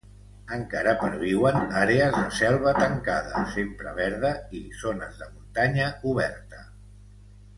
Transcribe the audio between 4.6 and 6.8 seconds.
i zones de muntanya oberta.